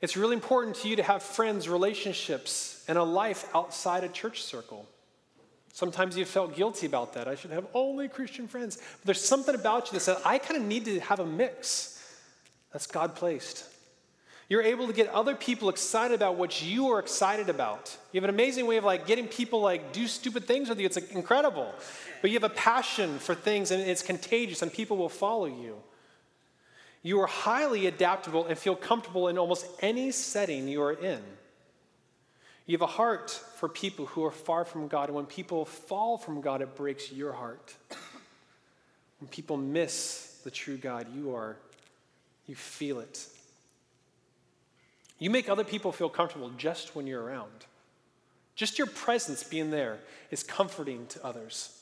[0.02, 4.42] It's really important to you to have friends, relationships, and a life outside a church
[4.42, 4.86] circle.
[5.72, 7.26] Sometimes you felt guilty about that.
[7.26, 8.76] I should have only Christian friends.
[8.76, 11.98] But there's something about you that says, I kind of need to have a mix.
[12.72, 13.64] That's God placed.
[14.50, 17.96] You're able to get other people excited about what you are excited about.
[18.12, 20.84] You have an amazing way of like getting people like do stupid things with you.
[20.84, 21.74] It's like, incredible.
[22.20, 25.76] But you have a passion for things and it's contagious and people will follow you.
[27.02, 31.22] You are highly adaptable and feel comfortable in almost any setting you are in.
[32.66, 35.08] You have a heart for people who are far from God.
[35.08, 37.74] And when people fall from God, it breaks your heart.
[39.20, 41.56] When people miss the true God, you are,
[42.46, 43.26] you feel it.
[45.18, 47.66] You make other people feel comfortable just when you're around.
[48.56, 49.98] Just your presence being there
[50.30, 51.78] is comforting to others.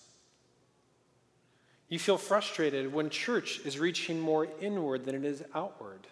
[1.88, 6.06] You feel frustrated when church is reaching more inward than it is outward.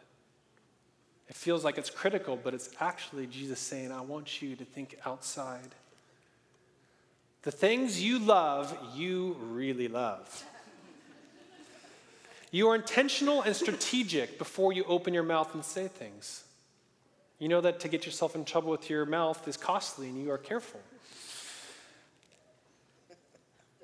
[1.29, 4.99] It feels like it's critical, but it's actually Jesus saying, I want you to think
[5.05, 5.75] outside.
[7.43, 10.45] The things you love, you really love.
[12.51, 16.45] You are intentional and strategic before you open your mouth and say things.
[17.39, 20.31] You know that to get yourself in trouble with your mouth is costly, and you
[20.31, 20.81] are careful.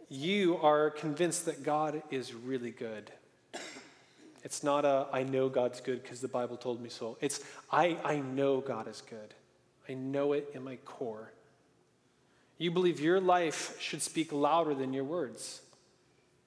[0.08, 3.12] You are convinced that God is really good.
[4.44, 7.16] It's not a, I know God's good because the Bible told me so.
[7.20, 7.40] It's,
[7.72, 9.34] I, I know God is good.
[9.88, 11.32] I know it in my core.
[12.58, 15.62] You believe your life should speak louder than your words.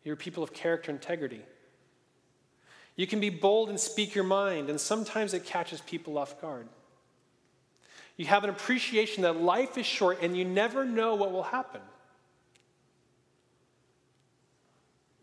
[0.03, 1.41] You're people of character integrity.
[2.95, 6.67] You can be bold and speak your mind, and sometimes it catches people off guard.
[8.15, 11.81] You have an appreciation that life is short and you never know what will happen.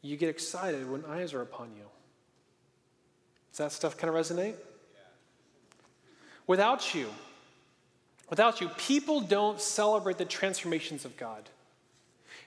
[0.00, 1.86] You get excited when eyes are upon you.
[3.54, 4.56] Does that stuff kind of resonate?
[6.48, 7.06] Without you,
[8.28, 11.48] without you, people don't celebrate the transformations of God.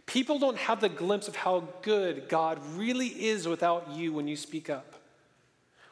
[0.06, 4.36] People don't have the glimpse of how good God really is without you when you
[4.36, 4.96] speak up.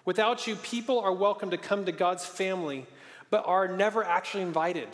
[0.03, 2.85] Without you, people are welcome to come to God's family,
[3.29, 4.89] but are never actually invited.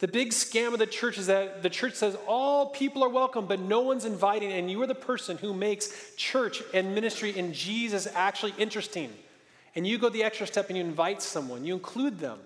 [0.00, 3.46] The big scam of the church is that the church says all people are welcome,
[3.46, 7.52] but no one's inviting, and you are the person who makes church and ministry in
[7.52, 9.12] Jesus actually interesting.
[9.76, 12.38] And you go the extra step and you invite someone, you include them.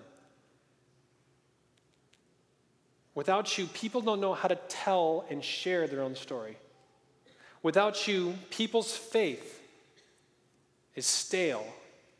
[3.15, 6.57] Without you, people don't know how to tell and share their own story.
[7.63, 9.61] Without you, people's faith
[10.93, 11.65] is stale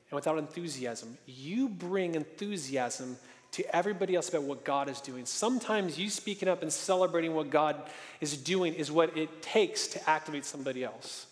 [0.10, 1.18] and without enthusiasm.
[1.26, 3.18] You bring enthusiasm
[3.56, 5.26] to everybody else about what God is doing.
[5.26, 7.82] Sometimes you speaking up and celebrating what God
[8.20, 11.26] is doing is what it takes to activate somebody else.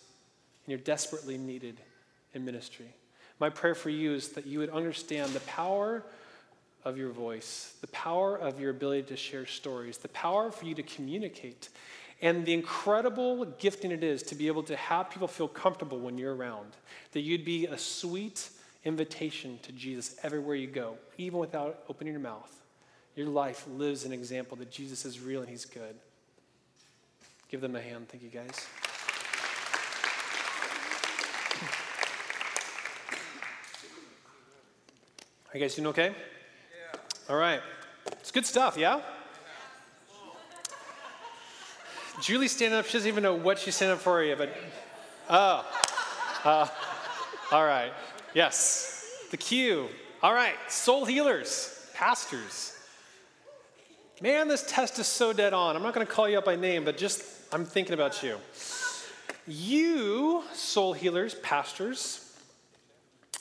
[0.64, 1.76] And you're desperately needed
[2.32, 2.88] in ministry.
[3.38, 6.02] My prayer for you is that you would understand the power
[6.82, 10.74] of your voice, the power of your ability to share stories, the power for you
[10.76, 11.68] to communicate,
[12.22, 16.16] and the incredible gifting it is to be able to have people feel comfortable when
[16.16, 16.70] you're around.
[17.12, 18.48] That you'd be a sweet
[18.84, 22.50] invitation to Jesus everywhere you go, even without opening your mouth.
[23.16, 25.94] Your life lives an example that Jesus is real and he's good.
[27.48, 28.08] Give them a hand.
[28.08, 28.66] Thank you, guys.
[35.52, 36.08] Are you guys doing okay?
[36.08, 37.00] Yeah.
[37.30, 37.60] All right.
[38.12, 39.00] It's good stuff, yeah?
[42.20, 42.86] Julie's standing up.
[42.86, 44.52] She doesn't even know what she's standing up for you, but
[45.30, 45.64] oh,
[46.44, 46.66] uh,
[47.52, 47.92] all right.
[48.34, 49.88] Yes, the cue.
[50.22, 52.76] All right, soul healers, pastors.
[54.20, 55.76] Man, this test is so dead on.
[55.76, 58.38] I'm not going to call you up by name, but just I'm thinking about you.
[59.46, 62.20] You, soul healers, pastors,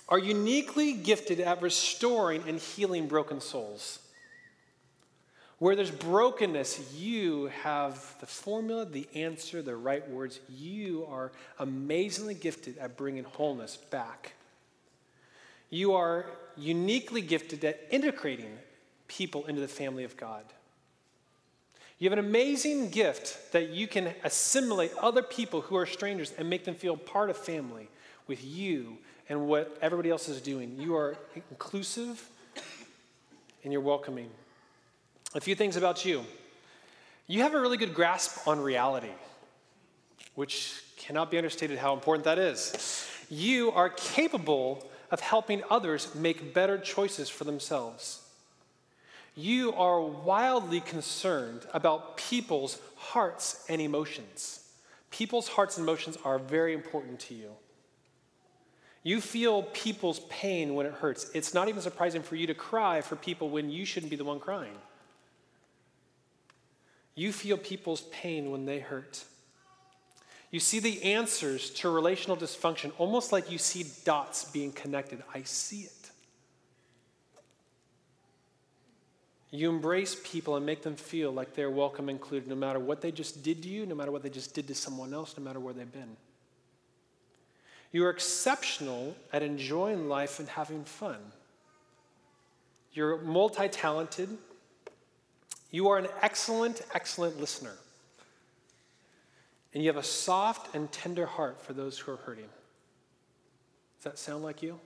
[0.09, 3.99] are uniquely gifted at restoring and healing broken souls.
[5.59, 10.39] Where there's brokenness, you have the formula, the answer, the right words.
[10.49, 14.33] You are amazingly gifted at bringing wholeness back.
[15.73, 18.59] You are uniquely gifted at integrating
[19.07, 20.43] people into the family of God.
[21.97, 26.47] You have an amazing gift that you can assimilate other people who are strangers and
[26.47, 27.89] make them feel part of family
[28.27, 30.79] with you and what everybody else is doing.
[30.79, 31.17] You are
[31.49, 32.23] inclusive
[33.63, 34.29] and you're welcoming.
[35.33, 36.23] A few things about you.
[37.25, 39.09] You have a really good grasp on reality,
[40.35, 43.09] which cannot be understated how important that is.
[43.27, 48.21] You are capable of helping others make better choices for themselves.
[49.35, 54.67] You are wildly concerned about people's hearts and emotions.
[55.11, 57.51] People's hearts and emotions are very important to you.
[59.03, 61.29] You feel people's pain when it hurts.
[61.35, 64.23] It's not even surprising for you to cry for people when you shouldn't be the
[64.23, 64.77] one crying.
[67.13, 69.25] You feel people's pain when they hurt.
[70.53, 75.23] You see the answers to relational dysfunction almost like you see dots being connected.
[75.33, 76.11] I see it.
[79.49, 83.11] You embrace people and make them feel like they're welcome included no matter what they
[83.11, 85.59] just did to you, no matter what they just did to someone else, no matter
[85.59, 86.15] where they've been.
[87.91, 91.17] You are exceptional at enjoying life and having fun.
[92.91, 94.29] You're multi talented.
[95.71, 97.73] You are an excellent, excellent listener.
[99.73, 102.49] And you have a soft and tender heart for those who are hurting.
[103.97, 104.79] Does that sound like you?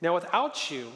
[0.00, 0.90] Now, without you,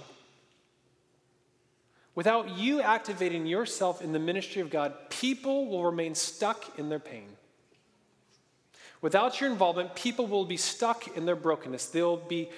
[2.14, 6.98] without you activating yourself in the ministry of God, people will remain stuck in their
[6.98, 7.28] pain.
[9.00, 11.86] Without your involvement, people will be stuck in their brokenness.
[11.86, 12.50] They'll be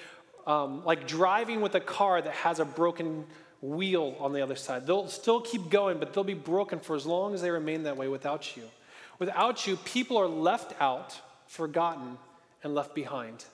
[0.46, 3.24] um, like driving with a car that has a broken
[3.60, 4.86] wheel on the other side.
[4.86, 7.96] They'll still keep going, but they'll be broken for as long as they remain that
[7.96, 8.64] way without you.
[9.22, 12.18] Without you, people are left out, forgotten,
[12.64, 13.44] and left behind.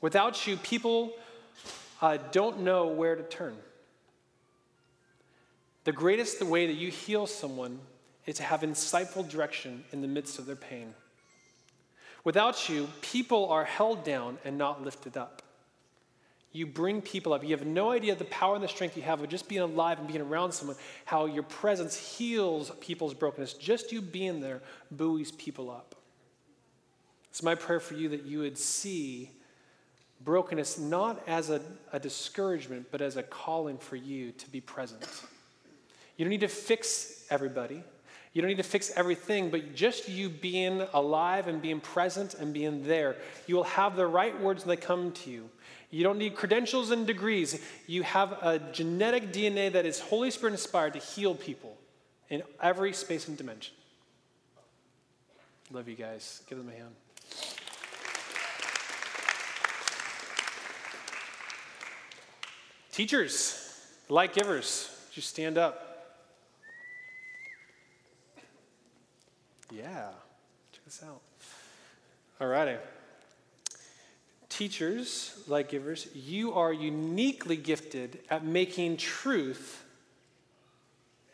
[0.00, 1.12] Without you, people
[2.02, 3.54] uh, don't know where to turn.
[5.84, 7.78] The greatest way that you heal someone
[8.26, 10.92] is to have insightful direction in the midst of their pain.
[12.24, 15.40] Without you, people are held down and not lifted up.
[16.56, 17.44] You bring people up.
[17.44, 19.98] You have no idea the power and the strength you have of just being alive
[19.98, 23.52] and being around someone, how your presence heals people's brokenness.
[23.52, 25.94] Just you being there buoys people up.
[27.28, 29.32] It's my prayer for you that you would see
[30.24, 31.60] brokenness not as a,
[31.92, 35.06] a discouragement, but as a calling for you to be present.
[36.16, 37.84] You don't need to fix everybody.
[38.32, 42.54] You don't need to fix everything, but just you being alive and being present and
[42.54, 43.16] being there,
[43.46, 45.50] you will have the right words when they come to you.
[45.90, 47.60] You don't need credentials and degrees.
[47.86, 51.76] You have a genetic DNA that is Holy Spirit inspired to heal people
[52.28, 53.74] in every space and dimension.
[55.70, 56.42] Love you guys.
[56.48, 56.94] Give them a hand.
[62.92, 65.82] Teachers, light givers, just stand up.
[69.70, 70.08] Yeah,
[70.72, 71.20] check this out.
[72.40, 72.76] All righty.
[74.56, 79.82] Teachers, light givers, you are uniquely gifted at making truth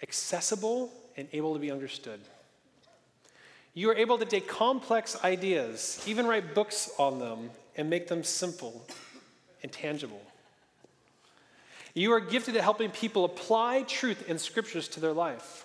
[0.02, 2.18] accessible, and able to be understood.
[3.74, 8.24] You are able to take complex ideas, even write books on them, and make them
[8.24, 8.84] simple
[9.62, 10.20] and tangible.
[11.94, 15.64] You are gifted at helping people apply truth and scriptures to their life.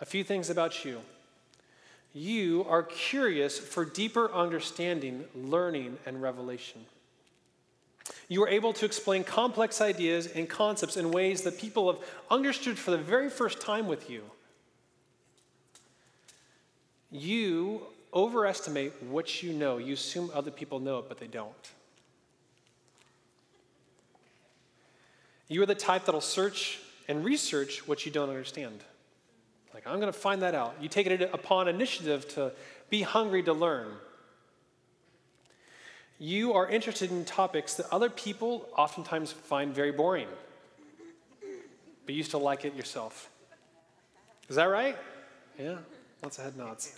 [0.00, 1.00] A few things about you.
[2.14, 6.86] You are curious for deeper understanding, learning, and revelation.
[8.28, 12.00] You are able to explain complex ideas and concepts in ways that people have
[12.30, 14.22] understood for the very first time with you.
[17.10, 19.78] You overestimate what you know.
[19.78, 21.52] You assume other people know it, but they don't.
[25.48, 28.80] You are the type that'll search and research what you don't understand.
[29.74, 30.76] Like, I'm going to find that out.
[30.80, 32.52] You take it upon initiative to
[32.90, 33.88] be hungry to learn.
[36.20, 40.28] You are interested in topics that other people oftentimes find very boring,
[42.06, 43.28] but you still like it yourself.
[44.48, 44.96] Is that right?
[45.58, 45.78] Yeah,
[46.22, 46.96] lots of head nods.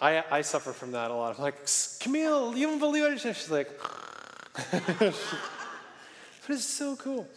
[0.00, 1.36] I, I suffer from that a lot.
[1.36, 1.68] I'm like,
[2.00, 3.20] Camille, you don't believe it?
[3.20, 3.70] She's like,
[4.72, 5.14] but
[6.48, 7.28] it's so cool.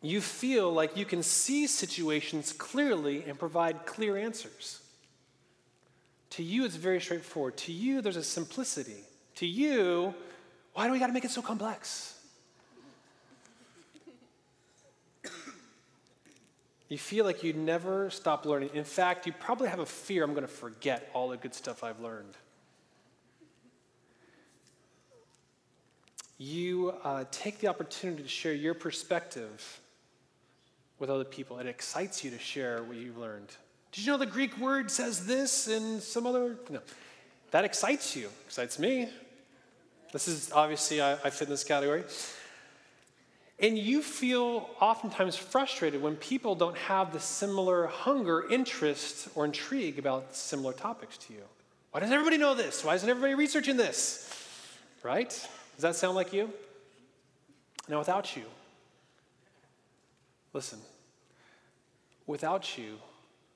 [0.00, 4.80] You feel like you can see situations clearly and provide clear answers.
[6.30, 7.56] To you, it's very straightforward.
[7.58, 9.02] To you, there's a simplicity.
[9.36, 10.14] To you,
[10.74, 12.14] why do we got to make it so complex?
[16.88, 18.70] You feel like you never stop learning.
[18.72, 21.84] In fact, you probably have a fear I'm going to forget all the good stuff
[21.84, 22.34] I've learned.
[26.38, 29.80] You uh, take the opportunity to share your perspective
[30.98, 31.58] with other people.
[31.58, 33.48] It excites you to share what you've learned.
[33.92, 36.56] Did you know the Greek word says this and some other?
[36.70, 36.80] No.
[37.50, 39.08] That excites you, excites me.
[40.12, 42.04] This is obviously, I, I fit in this category.
[43.60, 49.98] And you feel oftentimes frustrated when people don't have the similar hunger, interest, or intrigue
[49.98, 51.42] about similar topics to you.
[51.90, 52.84] Why doesn't everybody know this?
[52.84, 54.32] Why isn't everybody researching this?
[55.02, 55.30] Right?
[55.30, 56.52] Does that sound like you?
[57.88, 58.44] Now, without you,
[60.52, 60.78] listen,
[62.26, 62.98] without you,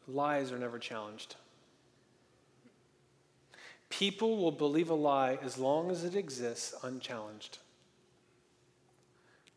[0.09, 1.37] lies are never challenged.
[3.89, 7.59] People will believe a lie as long as it exists unchallenged.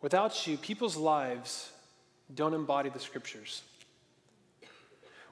[0.01, 1.71] Without you, people's lives
[2.33, 3.61] don't embody the scriptures.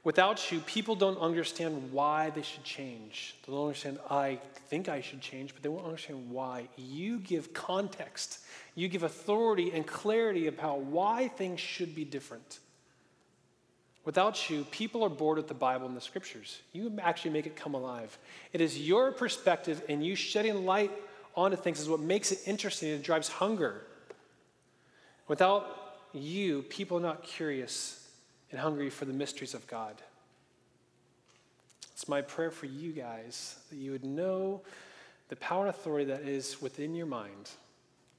[0.03, 3.35] Without you, people don't understand why they should change.
[3.45, 6.67] They don't understand, I think I should change, but they won't understand why.
[6.75, 8.39] You give context,
[8.75, 12.59] you give authority and clarity about why things should be different.
[14.05, 16.61] Without you, people are bored with the Bible and the scriptures.
[16.73, 18.17] You actually make it come alive.
[18.51, 20.91] It is your perspective and you shedding light
[21.35, 23.81] onto things is what makes it interesting and drives hunger.
[25.27, 28.07] Without you, people are not curious
[28.51, 29.95] and hungry for the mysteries of God.
[31.93, 34.61] It's my prayer for you guys that you would know
[35.29, 37.51] the power and authority that is within your mind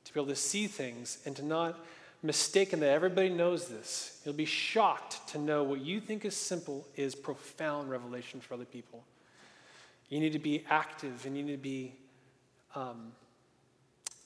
[0.04, 1.78] to be able to see things and to not
[2.22, 4.20] mistaken that everybody knows this.
[4.24, 8.64] You'll be shocked to know what you think is simple is profound revelation for other
[8.64, 9.04] people.
[10.08, 11.94] You need to be active and you need to be
[12.74, 13.12] um,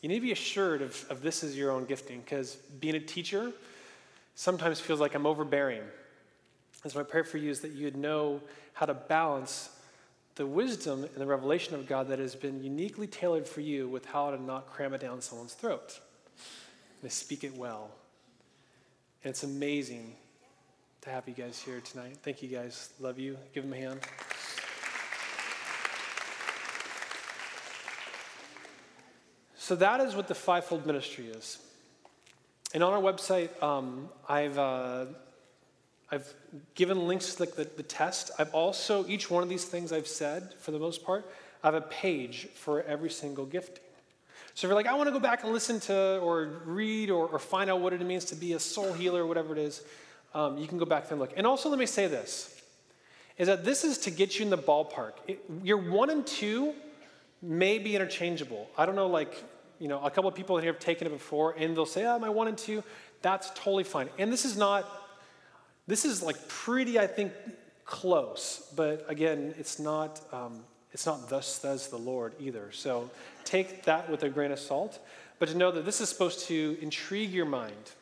[0.00, 3.00] you need to be assured of, of this is your own gifting because being a
[3.00, 3.52] teacher
[4.36, 5.82] sometimes feels like I'm overbearing.
[6.82, 8.40] And so my prayer for you is that you would know
[8.74, 9.70] how to balance
[10.38, 14.06] the wisdom and the revelation of God that has been uniquely tailored for you with
[14.06, 15.98] how to not cram it down someone's throat.
[17.02, 17.90] And to speak it well.
[19.24, 20.14] And it's amazing
[21.00, 22.18] to have you guys here tonight.
[22.22, 22.90] Thank you guys.
[23.00, 23.36] Love you.
[23.52, 24.00] Give them a hand.
[29.56, 31.58] So that is what the fivefold ministry is.
[32.72, 35.06] And on our website, um, I've, uh,
[36.10, 36.32] I've
[36.74, 38.30] given links to the, the, test.
[38.38, 41.30] I've also, each one of these things I've said, for the most part,
[41.62, 43.84] I have a page for every single gifting.
[44.54, 47.26] So if you're like, I want to go back and listen to or read or,
[47.26, 49.82] or find out what it means to be a soul healer or whatever it is,
[50.34, 51.32] um, you can go back and look.
[51.36, 52.54] And also, let me say this
[53.36, 55.12] is that this is to get you in the ballpark.
[55.28, 56.74] It, your one and two
[57.40, 58.68] may be interchangeable.
[58.76, 59.44] I don't know, like,
[59.78, 62.04] you know, a couple of people in here have taken it before and they'll say,
[62.04, 62.82] oh, my one and two,
[63.22, 64.08] that's totally fine.
[64.18, 64.90] And this is not,
[65.88, 67.32] this is like pretty, I think,
[67.84, 68.70] close.
[68.76, 70.62] But again, it's not, um,
[70.92, 72.70] it's not thus says the Lord either.
[72.70, 73.10] So
[73.44, 75.00] take that with a grain of salt.
[75.38, 77.92] But to know that this is supposed to intrigue your mind.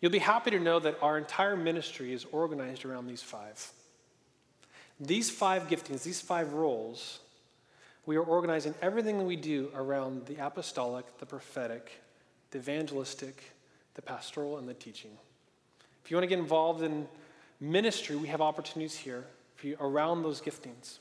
[0.00, 3.72] You'll be happy to know that our entire ministry is organized around these five.
[5.00, 7.18] These five giftings, these five roles,
[8.04, 11.90] we are organizing everything that we do around the apostolic, the prophetic,
[12.52, 13.42] the evangelistic,
[13.94, 15.10] the pastoral, and the teaching.
[16.06, 17.08] If you want to get involved in
[17.58, 19.24] ministry, we have opportunities here
[19.56, 20.98] for you around those giftings.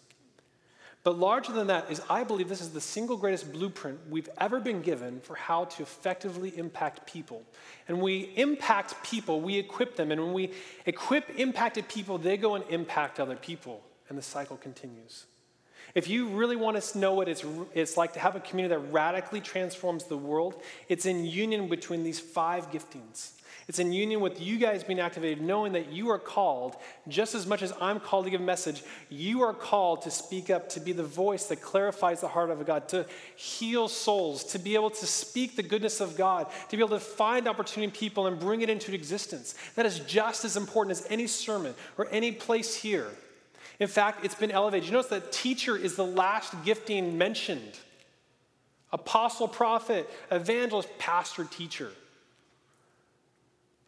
[1.03, 4.59] But larger than that is, I believe this is the single greatest blueprint we've ever
[4.59, 7.43] been given for how to effectively impact people.
[7.87, 10.11] And we impact people, we equip them.
[10.11, 10.53] And when we
[10.87, 13.83] equip impacted people, they go and impact other people.
[14.09, 15.25] And the cycle continues.
[15.93, 17.45] If you really want to know what it's,
[17.75, 22.03] it's like to have a community that radically transforms the world, it's in union between
[22.03, 23.33] these five giftings.
[23.67, 26.75] It's in union with you guys being activated, knowing that you are called,
[27.07, 30.51] just as much as I'm called to give a message, you are called to speak
[30.51, 34.59] up, to be the voice that clarifies the heart of God, to heal souls, to
[34.59, 38.27] be able to speak the goodness of God, to be able to find opportunity people
[38.27, 39.55] and bring it into existence.
[39.73, 43.07] That is just as important as any sermon or any place here.
[43.79, 44.85] In fact, it's been elevated.
[44.85, 47.79] You notice that teacher is the last gifting mentioned
[48.93, 51.91] apostle, prophet, evangelist, pastor, teacher.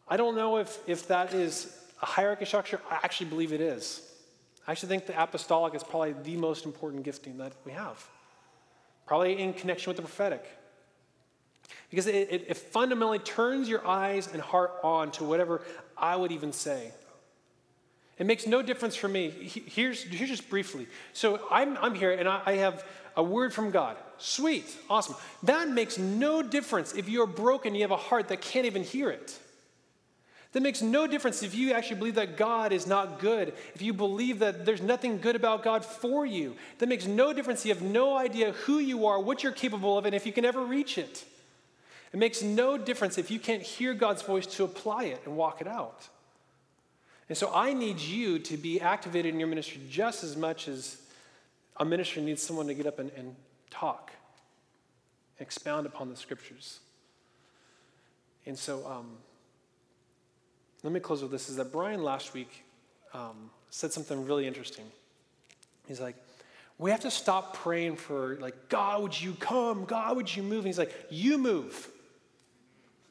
[0.08, 2.80] I don't know if, if that is a hierarchy structure.
[2.90, 4.02] I actually believe it is.
[4.66, 8.06] I actually think the apostolic is probably the most important gifting that we have,
[9.06, 10.44] probably in connection with the prophetic.
[11.90, 15.62] Because it, it, it fundamentally turns your eyes and heart on to whatever
[15.96, 16.92] I would even say.
[18.18, 19.30] It makes no difference for me.
[19.30, 20.86] Here's, here's just briefly.
[21.12, 22.84] So I'm, I'm here and I, I have
[23.16, 23.96] a word from God.
[24.18, 25.14] Sweet, awesome.
[25.44, 29.10] That makes no difference if you're broken, you have a heart that can't even hear
[29.10, 29.38] it.
[30.58, 33.92] That makes no difference if you actually believe that God is not good, if you
[33.92, 36.56] believe that there's nothing good about God for you.
[36.78, 37.64] That makes no difference.
[37.64, 40.44] You have no idea who you are, what you're capable of, and if you can
[40.44, 41.24] ever reach it.
[42.12, 45.60] It makes no difference if you can't hear God's voice to apply it and walk
[45.60, 46.08] it out.
[47.28, 51.00] And so I need you to be activated in your ministry just as much as
[51.76, 53.36] a minister needs someone to get up and, and
[53.70, 54.10] talk,
[55.38, 56.80] expound upon the scriptures.
[58.44, 59.18] And so, um,
[60.88, 62.64] let me close with this is that Brian last week
[63.12, 64.86] um, said something really interesting.
[65.86, 66.16] He's like,
[66.78, 69.84] we have to stop praying for, like, God, would you come?
[69.84, 70.60] God, would you move?
[70.60, 71.90] And he's like, you move.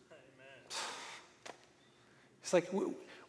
[0.10, 0.64] Amen.
[2.42, 2.68] It's like,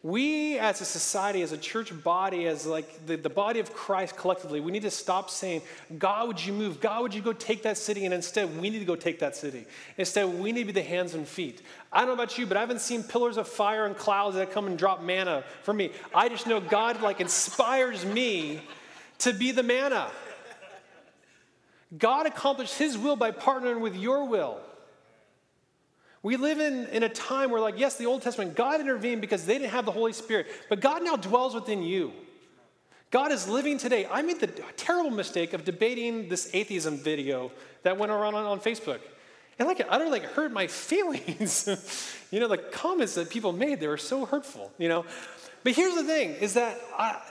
[0.01, 4.15] we as a society, as a church body, as like the, the body of Christ
[4.15, 5.61] collectively, we need to stop saying,
[5.97, 6.79] God, would you move?
[6.79, 8.05] God, would you go take that city?
[8.05, 9.65] And instead, we need to go take that city.
[9.97, 11.61] Instead, we need to be the hands and feet.
[11.91, 14.51] I don't know about you, but I haven't seen pillars of fire and clouds that
[14.51, 15.91] come and drop manna for me.
[16.15, 18.61] I just know God like inspires me
[19.19, 20.09] to be the manna.
[21.97, 24.61] God accomplished his will by partnering with your will.
[26.21, 29.45] We live in, in a time where, like, yes, the Old Testament, God intervened because
[29.45, 32.11] they didn't have the Holy Spirit, but God now dwells within you.
[33.11, 34.05] God is living today.
[34.11, 37.51] I made the terrible mistake of debating this atheism video
[37.83, 38.99] that went around on, on Facebook.
[39.57, 41.67] And like it utterly like, hurt my feelings.
[42.31, 45.05] you know, the comments that people made, they were so hurtful, you know.
[45.63, 47.21] But here's the thing is that I,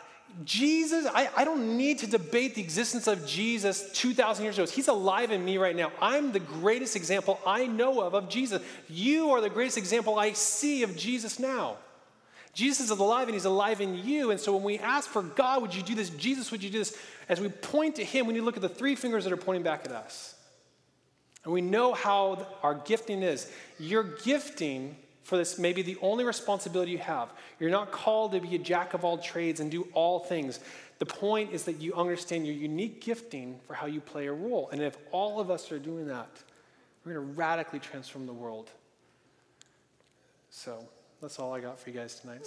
[0.45, 4.67] Jesus, I, I don't need to debate the existence of Jesus 2,000 years ago.
[4.67, 5.91] He's alive in me right now.
[6.01, 8.63] I'm the greatest example I know of of Jesus.
[8.89, 11.77] You are the greatest example I see of Jesus now.
[12.55, 14.31] Jesus is alive and he's alive in you.
[14.31, 16.11] And so when we ask for God, would you do this?
[16.11, 16.97] Jesus, would you do this?
[17.29, 19.37] As we point to him, we need to look at the three fingers that are
[19.37, 20.35] pointing back at us.
[21.45, 23.51] And we know how our gifting is.
[23.79, 24.97] Your gifting
[25.29, 27.29] for this may be the only responsibility you have.
[27.61, 30.59] You're not called to be a jack of all trades and do all things.
[31.01, 34.71] The point is that you understand your unique gifting for how you play a role.
[34.73, 36.31] And if all of us are doing that,
[37.05, 38.71] we're going to radically transform the world.
[40.49, 40.83] So
[41.21, 42.47] that's all I got for you guys tonight.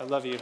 [0.00, 0.38] I love you.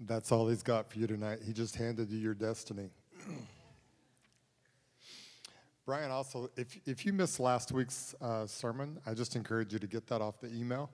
[0.00, 1.40] That's all he's got for you tonight.
[1.44, 2.88] He just handed you your destiny.
[5.86, 9.86] Brian, also, if, if you missed last week's uh, sermon, I just encourage you to
[9.86, 10.90] get that off the email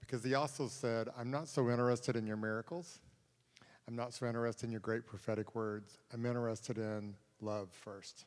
[0.00, 3.00] because he also said, I'm not so interested in your miracles.
[3.88, 5.98] I'm not so interested in your great prophetic words.
[6.12, 8.24] I'm interested in love first.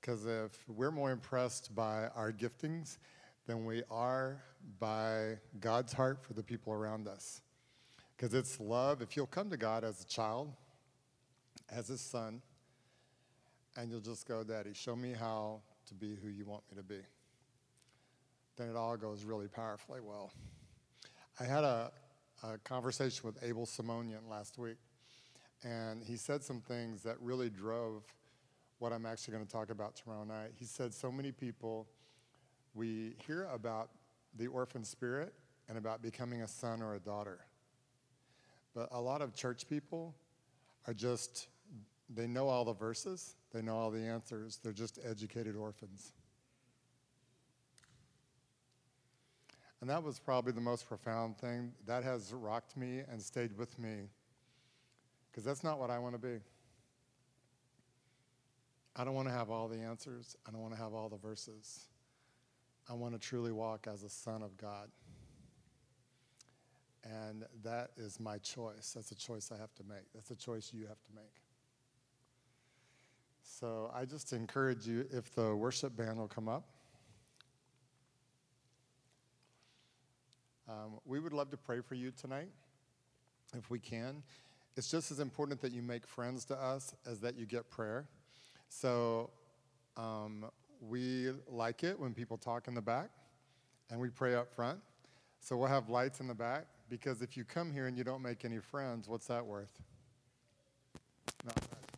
[0.00, 2.96] Because if we're more impressed by our giftings
[3.46, 4.42] than we are
[4.78, 7.42] by God's heart for the people around us,
[8.20, 9.00] because it's love.
[9.00, 10.52] If you'll come to God as a child,
[11.70, 12.42] as his son,
[13.78, 16.82] and you'll just go, Daddy, show me how to be who you want me to
[16.82, 17.00] be,
[18.58, 20.32] then it all goes really powerfully well.
[21.38, 21.92] I had a,
[22.42, 24.76] a conversation with Abel Simonian last week,
[25.64, 28.02] and he said some things that really drove
[28.80, 30.50] what I'm actually going to talk about tomorrow night.
[30.58, 31.88] He said, So many people,
[32.74, 33.88] we hear about
[34.36, 35.32] the orphan spirit
[35.70, 37.40] and about becoming a son or a daughter
[38.74, 40.14] But a lot of church people
[40.86, 41.48] are just,
[42.08, 46.12] they know all the verses, they know all the answers, they're just educated orphans.
[49.80, 51.72] And that was probably the most profound thing.
[51.86, 54.10] That has rocked me and stayed with me.
[55.30, 56.38] Because that's not what I want to be.
[58.94, 60.36] I don't want to have all the answers.
[60.46, 61.86] I don't want to have all the verses.
[62.90, 64.88] I want to truly walk as a son of God.
[67.04, 68.92] And that is my choice.
[68.94, 70.12] That's a choice I have to make.
[70.14, 71.40] That's a choice you have to make.
[73.42, 76.64] So I just encourage you if the worship band will come up.
[80.68, 82.50] Um, we would love to pray for you tonight
[83.56, 84.22] if we can.
[84.76, 88.06] It's just as important that you make friends to us as that you get prayer.
[88.68, 89.30] So
[89.96, 90.46] um,
[90.80, 93.10] we like it when people talk in the back
[93.90, 94.78] and we pray up front.
[95.40, 98.20] So we'll have lights in the back because if you come here and you don't
[98.20, 99.80] make any friends, what's that worth?
[101.46, 101.90] Not much.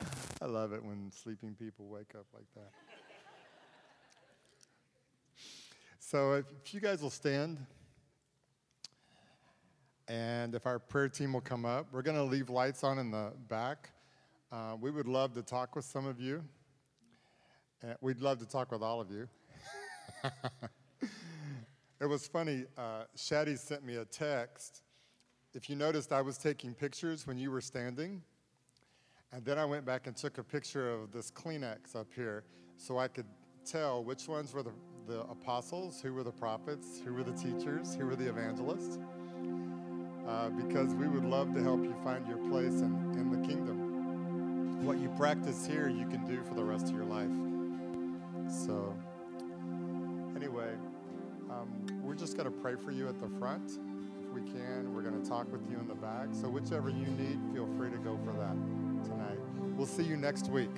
[0.42, 2.70] I love it when sleeping people wake up like that.
[6.00, 7.58] So if, if you guys will stand,
[10.08, 13.10] and if our prayer team will come up, we're going to leave lights on in
[13.10, 13.90] the back.
[14.50, 16.42] Uh, we would love to talk with some of you.
[17.84, 19.28] Uh, we'd love to talk with all of you.
[22.00, 22.64] it was funny.
[22.76, 24.82] Uh, sent me a text.
[25.54, 28.22] If you noticed, I was taking pictures when you were standing.
[29.32, 32.44] And then I went back and took a picture of this Kleenex up here
[32.76, 33.26] so I could
[33.66, 34.72] tell which ones were the,
[35.06, 38.98] the apostles, who were the prophets, who were the teachers, who were the evangelists.
[40.26, 44.84] Uh, because we would love to help you find your place in, in the kingdom.
[44.84, 47.30] What you practice here, you can do for the rest of your life.
[48.50, 48.94] So,
[52.18, 53.78] just going to pray for you at the front.
[54.22, 56.28] If we can, we're going to talk with you in the back.
[56.32, 58.56] So, whichever you need, feel free to go for that
[59.04, 59.38] tonight.
[59.76, 60.70] We'll see you next week.